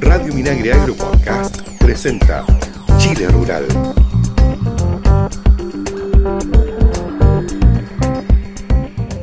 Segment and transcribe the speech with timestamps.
[0.00, 2.44] Radio Minagre Agro Podcast presenta
[2.98, 4.09] Chile Rural.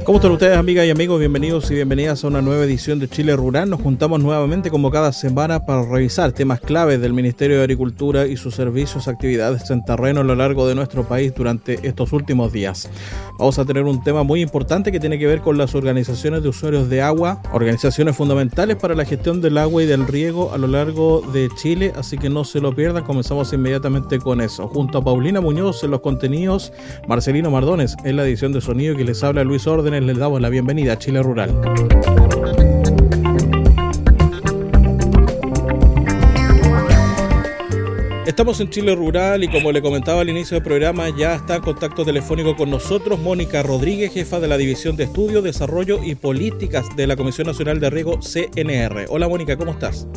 [0.07, 1.19] ¿Cómo están ustedes, amigas y amigos?
[1.19, 3.69] Bienvenidos y bienvenidas a una nueva edición de Chile Rural.
[3.69, 8.37] Nos juntamos nuevamente como cada semana para revisar temas claves del Ministerio de Agricultura y
[8.37, 12.89] sus servicios, actividades en terreno a lo largo de nuestro país durante estos últimos días.
[13.37, 16.47] Vamos a tener un tema muy importante que tiene que ver con las organizaciones de
[16.47, 20.67] usuarios de agua, organizaciones fundamentales para la gestión del agua y del riego a lo
[20.67, 23.03] largo de Chile, así que no se lo pierdan.
[23.03, 24.69] Comenzamos inmediatamente con eso.
[24.69, 26.71] Junto a Paulina Muñoz en los contenidos,
[27.09, 30.49] Marcelino Mardones en la edición de sonido que les habla Luis Órdenes les damos la
[30.49, 31.49] bienvenida a Chile Rural.
[38.25, 41.61] Estamos en Chile Rural y como le comentaba al inicio del programa, ya está en
[41.61, 46.85] contacto telefónico con nosotros Mónica Rodríguez, jefa de la División de Estudio, Desarrollo y Políticas
[46.95, 49.05] de la Comisión Nacional de Riego CNR.
[49.09, 50.07] Hola Mónica, ¿cómo estás?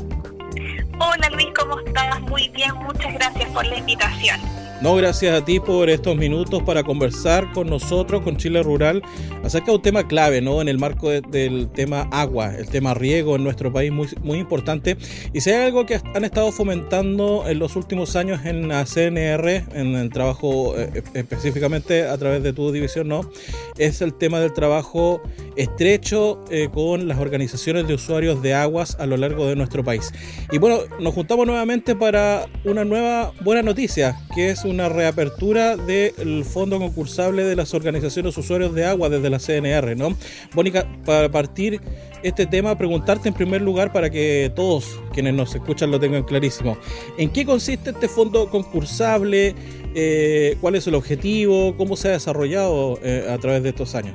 [0.99, 2.21] Hola Luis, ¿cómo estás?
[2.23, 4.41] Muy bien, muchas gracias por la invitación.
[4.83, 9.03] No, gracias a ti por estos minutos para conversar con nosotros, con Chile Rural,
[9.45, 10.63] acerca de un tema clave, ¿no?
[10.63, 14.97] En el marco del tema agua, el tema riego en nuestro país, muy, muy importante.
[15.35, 19.65] Y si hay algo que han estado fomentando en los últimos años en la CNR,
[19.75, 23.31] en el trabajo eh, específicamente a través de tu división, ¿no?
[23.77, 25.21] Es el tema del trabajo
[25.57, 30.11] estrecho eh, con las organizaciones de usuarios de aguas a lo largo de nuestro país.
[30.51, 36.45] Y bueno, nos juntamos nuevamente para una nueva buena noticia, que es una reapertura del
[36.45, 40.17] fondo concursable de las organizaciones usuarios de agua desde la CNR, ¿no?
[40.55, 41.81] Mónica, para partir
[42.23, 46.79] este tema, preguntarte en primer lugar para que todos quienes nos escuchan lo tengan clarísimo.
[47.19, 49.55] ¿En qué consiste este fondo concursable?
[49.95, 51.77] Eh, ¿Cuál es el objetivo?
[51.77, 54.15] ¿Cómo se ha desarrollado eh, a través de estos años?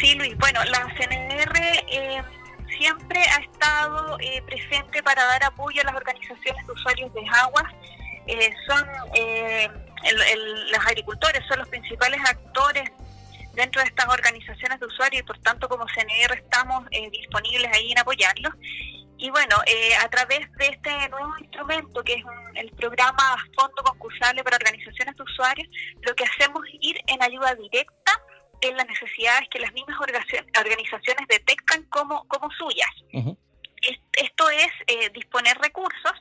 [0.00, 0.36] Sí, Luis.
[0.38, 1.58] Bueno, la CNR
[1.92, 2.22] eh,
[2.78, 7.64] siempre ha estado presente para dar apoyo a las organizaciones usuarios de aguas
[8.30, 9.68] eh, son eh,
[10.70, 12.88] los agricultores, son los principales actores
[13.54, 17.90] dentro de estas organizaciones de usuarios y por tanto como CNR estamos eh, disponibles ahí
[17.90, 18.54] en apoyarlos.
[19.18, 19.56] Y bueno,
[20.02, 22.24] a través de este nuevo instrumento que es
[22.54, 25.68] el programa Fondo Concursable para Organizaciones de Usuarios,
[26.00, 28.12] lo que hacemos es ir en ayuda directa
[28.62, 33.36] en las necesidades que las mismas organizaciones detectan como, como suyas.
[34.12, 36.12] Esto es disponer recursos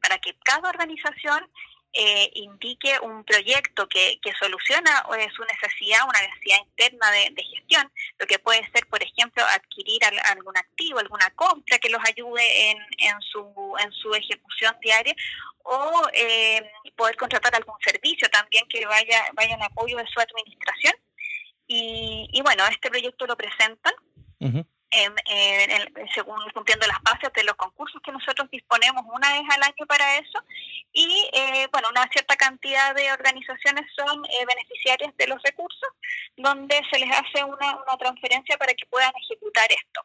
[0.00, 1.48] para que cada organización
[1.94, 7.90] eh, indique un proyecto que, que soluciona eh, su necesidad, una necesidad interna de, gestión,
[8.18, 12.78] lo que puede ser, por ejemplo, adquirir algún activo, alguna compra que los ayude en,
[12.98, 15.14] en, su, en su ejecución diaria
[15.64, 20.94] o eh, poder contratar algún servicio también que vaya, vaya en apoyo de su administración.
[21.66, 23.94] Y, y bueno, este proyecto lo presentan
[26.14, 30.16] según cumpliendo las bases de los concursos que nosotros disponemos una vez al año para
[30.16, 30.44] eso.
[30.92, 35.88] Y eh, bueno una cierta cantidad de organizaciones son eh, beneficiarias de los recursos
[36.36, 40.00] donde se les hace una, una transferencia para que puedan ejecutar esto.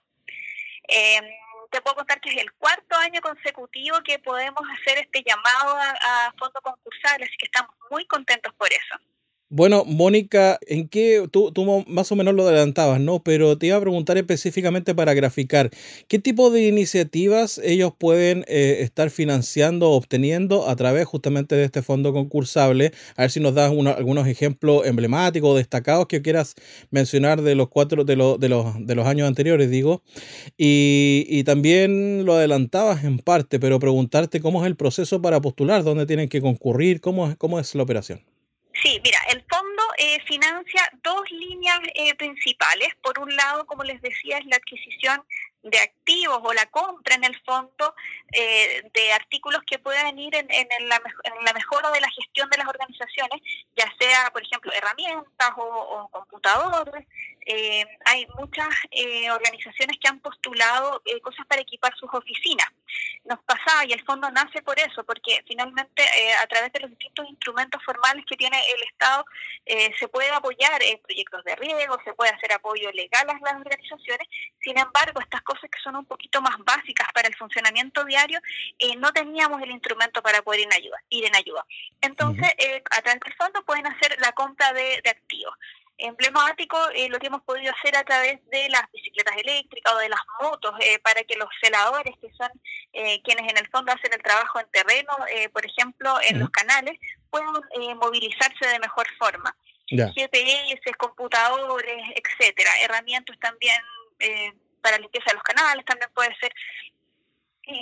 [0.88, 1.26] Em,
[1.72, 6.28] te puedo contar que es el cuarto año consecutivo que podemos hacer este llamado a,
[6.28, 9.00] a fondo concursal así que estamos muy contentos por eso
[9.56, 11.53] bueno, Mónica, ¿en qué tú,
[11.86, 13.22] más o menos lo adelantabas, ¿no?
[13.22, 15.69] Pero te iba a preguntar específicamente para graficar,
[16.08, 21.66] ¿qué tipo de iniciativas ellos pueden eh, estar financiando o obteniendo a través justamente de
[21.66, 22.94] este fondo concursable?
[23.16, 26.56] A ver si nos das algunos ejemplos emblemáticos o destacados que quieras
[26.90, 30.02] mencionar de los cuatro, de, de, los, de los años anteriores, digo.
[30.58, 35.84] Y, y también lo adelantabas en parte, pero preguntarte cómo es el proceso para postular,
[35.84, 38.33] dónde tienen que concurrir, cómo, cómo es la operación.
[38.81, 42.89] Sí, mira, el fondo eh, financia dos líneas eh, principales.
[43.01, 45.23] Por un lado, como les decía, es la adquisición
[45.63, 47.96] de activos o la compra en el fondo
[48.31, 50.47] eh, de artículos que puedan ir en,
[50.90, 51.01] la,
[51.53, 53.41] mejora de la gestión de las organizaciones,
[53.75, 57.06] ya sea, por ejemplo, herramientas o computadores,
[57.46, 62.67] eh, hay muchas eh, organizaciones que han postulado eh, cosas para equipar sus oficinas.
[63.26, 66.03] Nos pasaba, y el fondo nace por eso, porque finalmente
[66.41, 69.26] a través de los distintos instrumentos formales que tiene el Estado
[69.97, 74.28] se puede apoyar en proyectos de riego, se puede hacer apoyo legal a las organizaciones.
[74.61, 78.40] Sin embargo, estas cosas que son un poquito más básicas para el funcionamiento diario,
[78.97, 80.97] no teníamos el instrumento para poder ir en ayuda.
[81.09, 81.66] Ir en ayuda.
[82.02, 82.50] Entonces,
[82.91, 85.53] a través del fondo pueden hacer la compra de activos
[85.97, 90.09] emblemático eh, lo que hemos podido hacer a través de las bicicletas eléctricas o de
[90.09, 92.50] las motos eh, para que los celadores, que son
[92.94, 95.16] eh, quienes en el fondo hacen el trabajo en terreno,
[95.52, 97.53] por ejemplo, en los canales, puedan
[97.97, 99.55] movilizarse de mejor forma.
[99.88, 103.79] GPS, computadores, etcétera, herramientas también
[104.84, 106.53] para limpieza de los canales también puede ser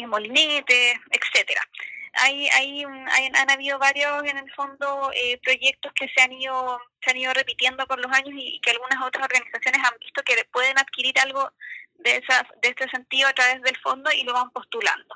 [0.07, 1.61] molinetes, etcétera.
[2.13, 7.11] Hay, hay, han habido varios, en el fondo, eh, proyectos que se han ido se
[7.11, 10.77] han ido repitiendo con los años y que algunas otras organizaciones han visto que pueden
[10.77, 11.51] adquirir algo
[11.95, 15.15] de, esa, de este sentido a través del fondo y lo van postulando.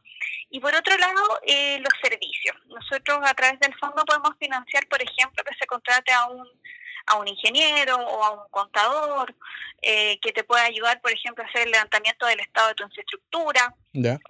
[0.50, 2.56] Y por otro lado, eh, los servicios.
[2.68, 6.48] Nosotros a través del fondo podemos financiar, por ejemplo, que se contrate a un
[7.07, 9.36] a un ingeniero o a un contador
[9.81, 12.84] eh, que te pueda ayudar, por ejemplo, a hacer el levantamiento del estado de tu
[12.84, 13.75] infraestructura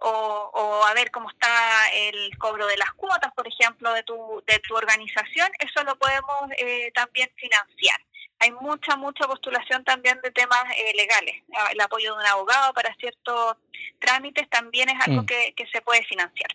[0.01, 1.49] o, o, a ver cómo está
[1.93, 5.49] el cobro de las cuotas, por ejemplo, de tu, de tu organización.
[5.59, 7.99] Eso lo podemos eh, también financiar.
[8.39, 11.41] Hay mucha, mucha postulación también de temas eh, legales.
[11.71, 13.55] El apoyo de un abogado para ciertos
[13.99, 15.25] trámites también es algo mm.
[15.25, 16.49] que, que se puede financiar.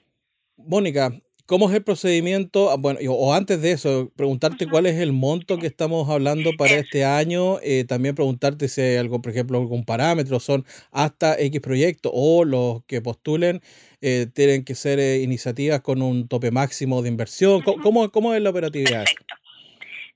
[0.56, 1.10] Mónica,
[1.50, 2.70] ¿Cómo es el procedimiento?
[2.70, 6.74] Ah, bueno, o antes de eso, preguntarte cuál es el monto que estamos hablando para
[6.74, 7.58] este año.
[7.64, 12.44] Eh, también preguntarte si hay algo, por ejemplo, algún parámetro, son hasta X proyectos o
[12.44, 13.62] los que postulen
[14.00, 17.62] eh, tienen que ser eh, iniciativas con un tope máximo de inversión.
[17.62, 19.04] ¿Cómo, cómo es la operatividad?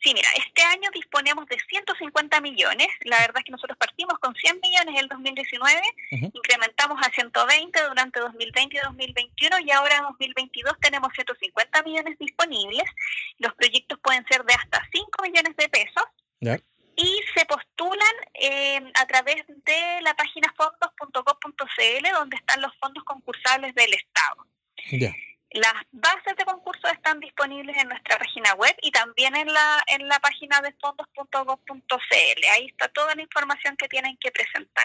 [0.04, 2.88] Sí, mira, este año disponemos de 150 millones.
[3.04, 5.80] La verdad es que nosotros partimos con 100 millones en el 2019,
[6.10, 12.84] incrementamos a 120 durante 2020 y 2021 y ahora en 2022 tenemos 150 millones disponibles.
[13.38, 16.04] Los proyectos pueden ser de hasta 5 millones de pesos.
[16.96, 23.74] Y se postulan eh, a través de la página fondos.gov.cl donde están los fondos concursables
[23.74, 24.46] del Estado.
[24.92, 25.14] Ya.
[25.54, 30.08] Las bases de concurso están disponibles en nuestra página web y también en la, en
[30.08, 32.44] la página de fondos.gov.cl.
[32.52, 34.84] Ahí está toda la información que tienen que presentar.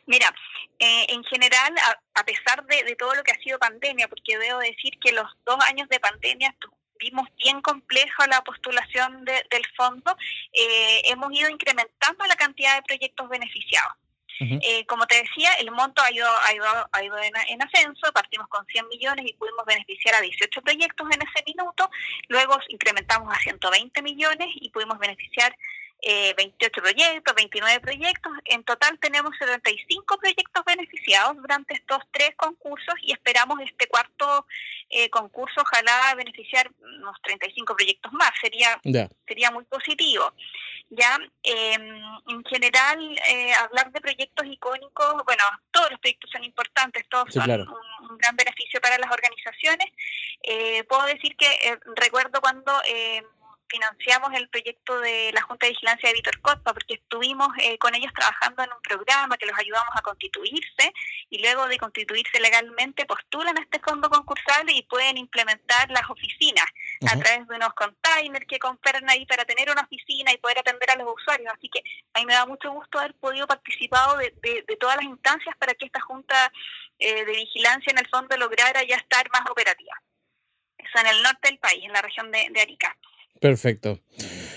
[0.08, 0.34] Mira,
[0.80, 1.74] eh, en general,
[2.16, 5.26] a, pesar de, de, todo lo que ha sido pandemia, porque debo decir que los
[5.46, 6.56] dos años de pandemia
[7.04, 10.16] vimos bien compleja la postulación del fondo,
[10.54, 13.94] eh, hemos ido incrementando la cantidad de proyectos beneficiados.
[14.40, 18.48] Eh, como te decía, el monto ha ido, ha ido, ha ido en, ascenso, partimos
[18.50, 21.90] con 100 millones y pudimos beneficiar a 18 proyectos en ese minuto,
[22.28, 25.56] luego incrementamos a 120 millones y pudimos beneficiar
[26.06, 28.34] eh, 28 proyectos, 29 proyectos.
[28.46, 34.46] En total tenemos 75 proyectos beneficiados durante estos tres concursos y esperamos este cuarto
[34.90, 38.32] eh, concurso, ojalá beneficiar unos 35 proyectos más.
[38.42, 38.80] Sería,
[39.26, 40.34] sería muy positivo.
[40.90, 47.08] Ya, em, en general, eh, hablar de proyectos icónicos, bueno, todos los proyectos son importantes,
[47.10, 49.88] todos son un, un, gran beneficio para las organizaciones.
[50.44, 53.24] Eh, puedo decir que recuerdo cuando em,
[53.74, 57.96] financiamos el proyecto de la Junta de Vigilancia de Víctor Cotpa, porque estuvimos eh, con
[57.96, 60.94] ellos trabajando en un programa que los ayudamos a constituirse
[61.32, 66.66] y luego de constituirse legalmente postulan a este fondo concursable y pueden implementar las oficinas
[67.12, 70.92] a través de unos containers que compran ahí para tener una oficina y poder atender
[70.92, 71.52] a los usuarios.
[71.52, 71.82] Así que
[72.14, 75.74] a mí me da mucho gusto haber podido participar de, de, todas las instancias para
[75.74, 76.52] que esta Junta
[77.00, 79.94] eh, de Vigilancia en el fondo lograra ya estar más operativa.
[80.78, 82.96] Eso en el norte del país, en la región de, de Arica.
[83.40, 84.00] Perfecto.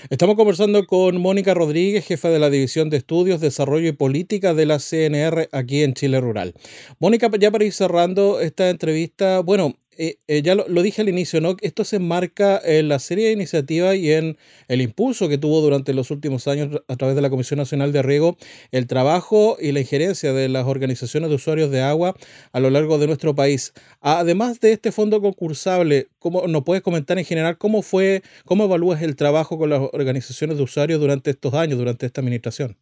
[0.09, 4.65] Estamos conversando con Mónica Rodríguez, jefa de la División de Estudios, Desarrollo y Política de
[4.65, 6.53] la CNR aquí en Chile Rural.
[6.99, 11.41] Mónica, ya para ir cerrando esta entrevista, bueno, eh, eh, ya lo, dije al inicio,
[11.41, 11.57] ¿no?
[11.61, 14.37] Esto se enmarca en la serie de iniciativas y en
[14.67, 18.03] el impulso que tuvo durante los últimos años a través de la Comisión Nacional de
[18.03, 18.37] Riego
[18.71, 22.15] el trabajo y la injerencia de las organizaciones de usuarios de agua
[22.51, 23.73] a lo largo de nuestro país.
[23.99, 29.01] Además de este fondo concursable, ¿cómo nos puedes comentar en general cómo fue, cómo evalúas
[29.01, 32.77] el trabajo con las organizaciones de usuarios durante estos años, durante esta administración?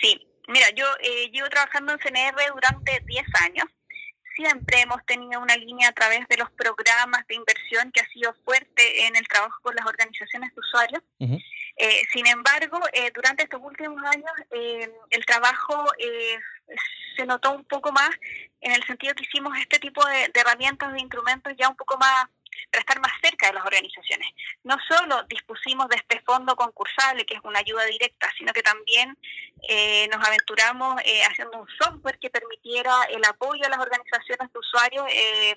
[0.00, 3.66] Sí, mira, yo eh, llevo trabajando en CNR durante 10 años
[4.34, 8.34] siempre hemos tenido una línea a través de los programas de inversión que ha sido
[8.44, 11.02] fuerte en el trabajo con las organizaciones de usuarios.
[11.76, 15.86] Eh, sin embargo, eh, durante estos últimos años eh, el trabajo
[17.16, 18.10] se notó un poco más
[18.60, 21.96] en el sentido que hicimos este tipo de, de herramientas, de instrumentos ya un poco
[21.98, 22.26] más
[22.70, 24.28] para estar más cerca de las organizaciones.
[24.62, 29.16] No solo dispusimos de este fondo concursable, que es una ayuda directa, sino que también
[29.68, 34.58] eh, nos aventuramos eh, haciendo un software que permitiera el apoyo a las organizaciones de
[34.58, 35.06] usuarios.
[35.10, 35.54] Eh,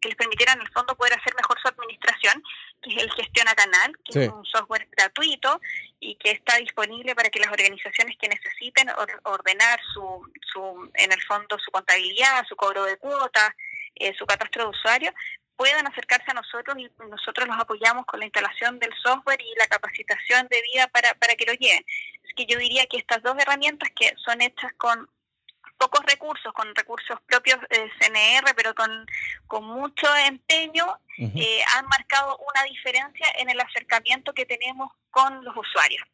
[0.00, 2.42] que les permitiera en el fondo poder hacer mejor su administración,
[2.82, 5.60] que es el Gestiona Canal, que es un software gratuito
[6.00, 8.88] y que está disponible para que las organizaciones que necesiten
[9.24, 13.50] ordenar su, su, en el fondo, su contabilidad, su cobro de cuotas,
[13.96, 15.12] eh, su catastro de usuario,
[15.58, 19.66] puedan acercarse a nosotros y nosotros los apoyamos con la instalación del software y la
[19.66, 21.84] capacitación debida para, para que lo lleven.
[22.22, 25.10] Es que yo diría que estas dos herramientas que son hechas con
[25.76, 29.04] pocos recursos, con recursos propios de CNR, pero con,
[29.48, 30.86] con mucho empeño,
[31.18, 36.06] eh, han marcado una diferencia en el acercamiento que tenemos con los usuarios.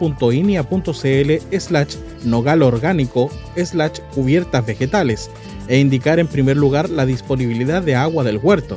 [1.59, 5.29] slash nogal orgánico slash cubiertas vegetales
[5.67, 8.75] e indicar en primer lugar la disponibilidad de agua del huerto.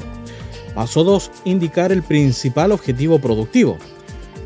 [0.75, 1.31] Paso 2.
[1.47, 3.79] Indicar el principal objetivo productivo.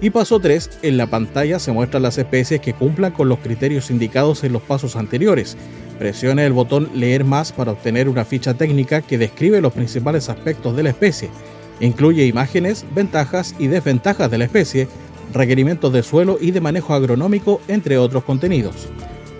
[0.00, 0.78] Y paso 3.
[0.82, 4.62] En la pantalla se muestran las especies que cumplan con los criterios indicados en los
[4.62, 5.56] pasos anteriores.
[5.98, 10.76] Presione el botón Leer más para obtener una ficha técnica que describe los principales aspectos
[10.76, 11.30] de la especie.
[11.80, 14.88] Incluye imágenes, ventajas y desventajas de la especie,
[15.32, 18.88] requerimientos de suelo y de manejo agronómico, entre otros contenidos.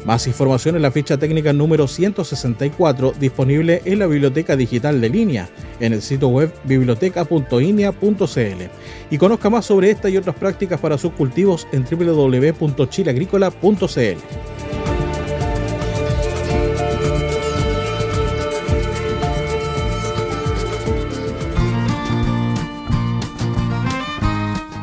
[0.05, 5.49] Más información en la ficha técnica número 164 disponible en la Biblioteca Digital de Línea,
[5.81, 8.63] en el sitio web biblioteca.inia.cl.
[9.11, 14.64] Y conozca más sobre esta y otras prácticas para sus cultivos en www.chileagrícola.cl.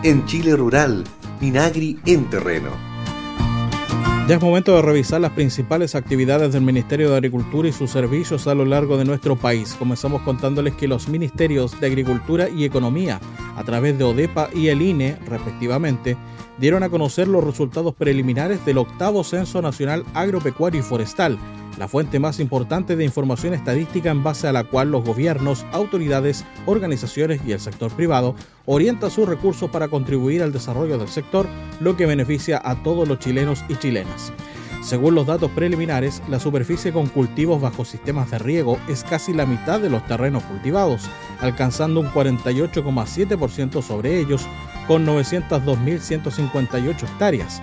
[0.03, 1.03] En Chile Rural,
[1.39, 2.91] Minagri en terreno
[4.27, 8.47] ya es momento de revisar las principales actividades del Ministerio de Agricultura y sus servicios
[8.47, 9.75] a lo largo de nuestro país.
[9.77, 13.19] Comenzamos contándoles que los ministerios de Agricultura y Economía,
[13.57, 16.15] a través de ODEPA y el INE, respectivamente,
[16.59, 21.37] dieron a conocer los resultados preliminares del octavo Censo Nacional Agropecuario y Forestal,
[21.77, 26.45] la fuente más importante de información estadística en base a la cual los gobiernos, autoridades,
[26.65, 28.35] organizaciones y el sector privado
[28.65, 31.47] orientan sus recursos para contribuir al desarrollo del sector,
[31.79, 34.31] lo que beneficia a todos los chilenos y chilenas.
[34.81, 39.45] Según los datos preliminares, la superficie con cultivos bajo sistemas de riego es casi la
[39.45, 41.03] mitad de los terrenos cultivados,
[41.39, 44.47] alcanzando un 48,7% sobre ellos,
[44.87, 47.61] con 902.158 hectáreas.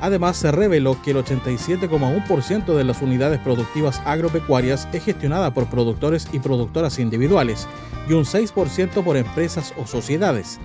[0.00, 6.28] Además, se reveló que el 87,1% de las unidades productivas agropecuarias es gestionada por productores
[6.32, 7.66] y productoras individuales
[8.08, 10.60] y un 6% por empresas o sociedades.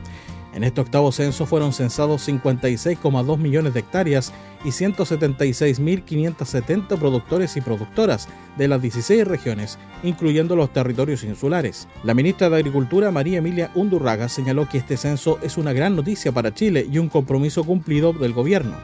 [0.54, 4.32] En este octavo censo fueron censados 56,2 millones de hectáreas
[4.64, 11.88] y 176.570 productores y productoras de las 16 regiones, incluyendo los territorios insulares.
[12.04, 16.32] La ministra de Agricultura, María Emilia Undurraga, señaló que este censo es una gran noticia
[16.32, 18.76] para Chile y un compromiso cumplido del gobierno.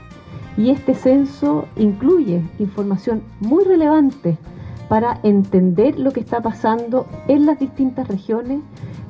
[0.60, 4.38] Y este censo incluye información muy relevante
[4.90, 8.60] para entender lo que está pasando en las distintas regiones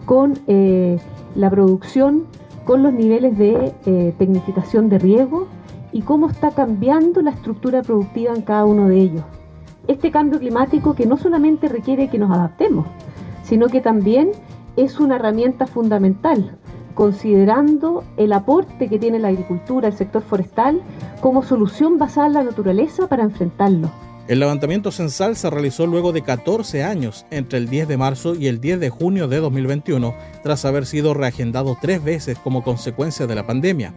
[0.05, 0.99] con eh,
[1.33, 2.25] la producción,
[2.65, 5.47] con los niveles de eh, tecnificación de riego
[5.91, 9.23] y cómo está cambiando la estructura productiva en cada uno de ellos.
[9.87, 12.85] este cambio climático que no solamente requiere que nos adaptemos,
[13.41, 14.33] sino que también
[14.75, 16.58] es una herramienta fundamental,
[16.99, 20.81] considerando el aporte que tiene la agricultura, el sector forestal,
[21.21, 23.89] como solución basada en la naturaleza para enfrentarlo.
[24.27, 28.47] El levantamiento censal se realizó luego de 14 años, entre el 10 de marzo y
[28.47, 30.13] el 10 de junio de 2021,
[30.43, 33.93] tras haber sido reagendado tres veces como consecuencia de la pandemia.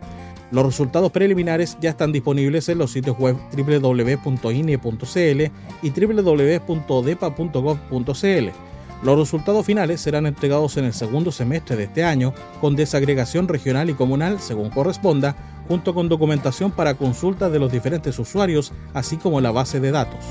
[0.52, 5.42] Los resultados preliminares ya están disponibles en los sitios web www.ine.cl
[5.82, 8.72] y www.odepa.gov.cl.
[9.02, 13.90] Los resultados finales serán entregados en el segundo semestre de este año, con desagregación regional
[13.90, 15.34] y comunal según corresponda,
[15.66, 20.24] junto con documentación para consulta de los diferentes usuarios, así como la base de datos.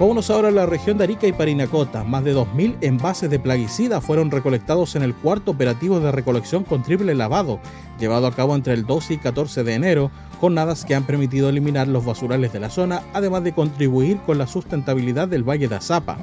[0.00, 2.04] Vámonos ahora a la región de Arica y Parinacota.
[2.04, 6.84] Más de 2.000 envases de plaguicida fueron recolectados en el cuarto operativo de recolección con
[6.84, 7.60] triple lavado,
[7.98, 11.88] llevado a cabo entre el 12 y 14 de enero, jornadas que han permitido eliminar
[11.88, 16.16] los basurales de la zona, además de contribuir con la sustentabilidad del Valle de Azapa.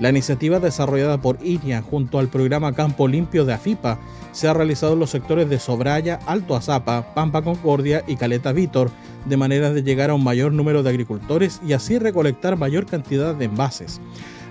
[0.00, 3.98] La iniciativa desarrollada por INIA junto al programa Campo Limpio de AFIPA
[4.32, 8.90] se ha realizado en los sectores de Sobraya, Alto Azapa, Pampa Concordia y Caleta Vítor,
[9.26, 13.34] de manera de llegar a un mayor número de agricultores y así recolectar mayor cantidad
[13.34, 14.00] de envases.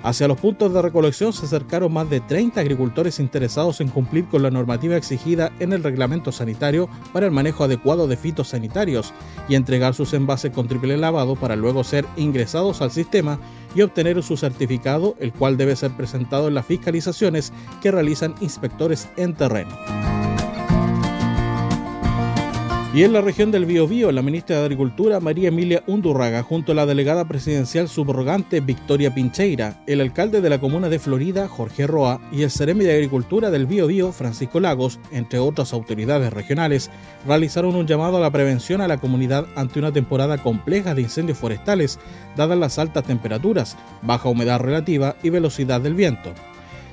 [0.02, 4.42] Hacia los puntos de recolección se acercaron más de 30 agricultores interesados en cumplir con
[4.42, 9.14] la normativa exigida en el reglamento sanitario para el manejo adecuado de fitosanitarios
[9.50, 13.40] y entregar sus envases con triple lavado para luego ser ingresados al sistema
[13.76, 17.52] y obtener su certificado, el cual debe ser presentado en las fiscalizaciones
[17.82, 20.19] que realizan inspectores en terreno.
[22.92, 26.76] Y en la región del Biobío, la ministra de Agricultura María Emilia Undurraga, junto a
[26.76, 32.20] la delegada presidencial subrogante Victoria Pincheira, el alcalde de la comuna de Florida, Jorge Roa,
[32.32, 36.90] y el seremi de Agricultura del Biobío, Francisco Lagos, entre otras autoridades regionales,
[37.28, 41.38] realizaron un llamado a la prevención a la comunidad ante una temporada compleja de incendios
[41.38, 42.00] forestales,
[42.36, 46.34] dadas las altas temperaturas, baja humedad relativa y velocidad del viento.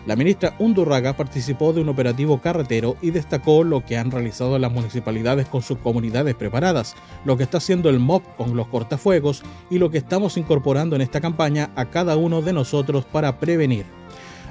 [0.07, 4.71] La ministra Undurraga participó de un operativo carretero y destacó lo que han realizado las
[4.71, 9.79] municipalidades con sus comunidades preparadas, lo que está haciendo el MOP con los cortafuegos y
[9.79, 13.85] lo que estamos incorporando en esta campaña a cada uno de nosotros para prevenir.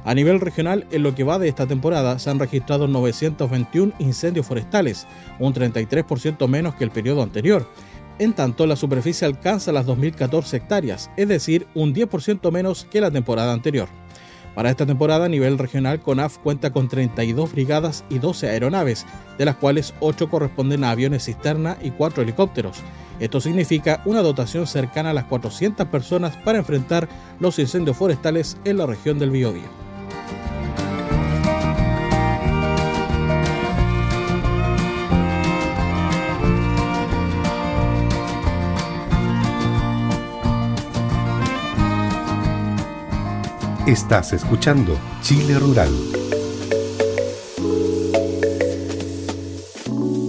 [0.03, 4.45] A nivel regional, en lo que va de esta temporada, se han registrado 921 incendios
[4.45, 5.07] forestales,
[5.39, 7.65] un 33% menos que el periodo anterior.
[8.19, 13.09] En tanto, la superficie alcanza las 2.014 hectáreas, es decir, un 10% menos que la
[13.09, 13.87] temporada anterior.
[14.55, 19.05] Para esta temporada a nivel regional, CONAF cuenta con 32 brigadas y 12 aeronaves,
[19.37, 22.77] de las cuales 8 corresponden a aviones cisterna y 4 helicópteros.
[23.19, 28.77] Esto significa una dotación cercana a las 400 personas para enfrentar los incendios forestales en
[28.77, 29.84] la región del Biobío.
[43.87, 46.24] Estás escuchando Chile Rural.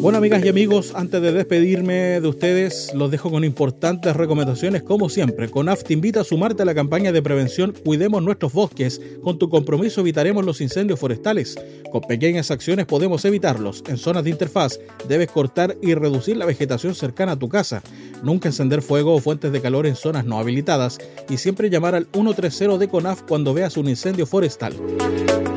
[0.07, 5.09] Bueno, amigas y amigos, antes de despedirme de ustedes, los dejo con importantes recomendaciones, como
[5.09, 5.49] siempre.
[5.49, 9.01] CONAF te invita a sumarte a la campaña de prevención Cuidemos nuestros bosques.
[9.21, 11.57] Con tu compromiso evitaremos los incendios forestales.
[11.91, 13.83] Con pequeñas acciones podemos evitarlos.
[13.89, 17.83] En zonas de interfaz debes cortar y reducir la vegetación cercana a tu casa.
[18.23, 20.99] Nunca encender fuego o fuentes de calor en zonas no habilitadas.
[21.29, 24.73] Y siempre llamar al 130 de CONAF cuando veas un incendio forestal.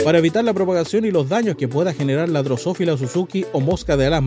[0.03, 3.97] Para evitar la propagación y los daños que pueda generar la drosófila Suzuki o mosca
[3.97, 4.23] de alas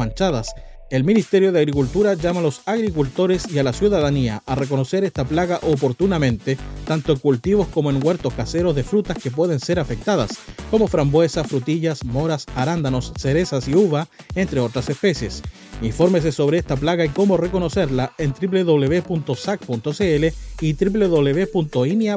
[0.90, 5.24] el Ministerio de Agricultura llama a los agricultores y a la ciudadanía a reconocer esta
[5.24, 10.32] plaga oportunamente, tanto en cultivos como en huertos caseros de frutas que pueden ser afectadas,
[10.70, 15.42] como frambuesas, frutillas, moras, arándanos, cerezas y uva, entre otras especies.
[15.80, 20.26] Infórmese sobre esta plaga y cómo reconocerla en www.sac.cl
[20.60, 22.12] y www.inia.cl.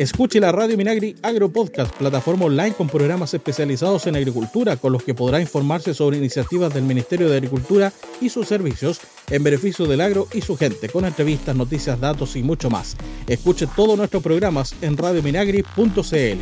[0.00, 5.02] Escuche la Radio Minagri Agro Podcast, plataforma online con programas especializados en agricultura, con los
[5.02, 8.98] que podrá informarse sobre iniciativas del Ministerio de Agricultura y sus servicios
[9.30, 12.96] en beneficio del agro y su gente, con entrevistas, noticias, datos y mucho más.
[13.26, 16.38] Escuche todos nuestros programas en radiominagri.cl.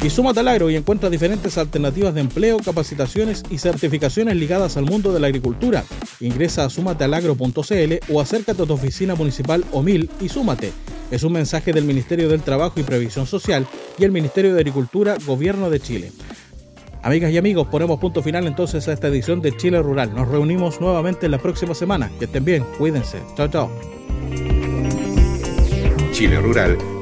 [0.00, 4.84] Y súmate al agro y encuentra diferentes alternativas de empleo, capacitaciones y certificaciones ligadas al
[4.84, 5.84] mundo de la agricultura.
[6.20, 10.72] Ingresa a sumatealagro.cl o acércate a tu oficina municipal o mil y súmate.
[11.10, 13.66] Es un mensaje del Ministerio del Trabajo y Previsión Social
[13.98, 16.12] y el Ministerio de Agricultura, Gobierno de Chile.
[17.02, 20.14] Amigas y amigos, ponemos punto final entonces a esta edición de Chile Rural.
[20.14, 22.10] Nos reunimos nuevamente la próxima semana.
[22.18, 23.18] Que estén bien, cuídense.
[23.36, 23.70] Chao, chao.
[26.12, 26.76] Chile Rural